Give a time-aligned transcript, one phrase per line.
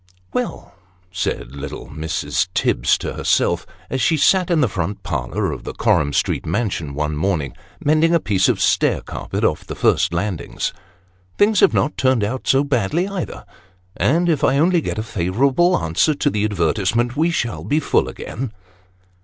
[0.33, 0.73] WELL!"
[1.11, 2.47] said little Mrs.
[2.55, 6.95] Tibbs to herself, as she sat in the front parlour of the Coram Street mansion
[6.95, 10.57] one morning, mending a piece of stair carpet off the first landing;
[11.37, 13.45] "Things have not turned out so badly, either,
[13.95, 17.79] and if I only get a favourable answer to the advertise ment, we shall be
[17.79, 18.53] full again."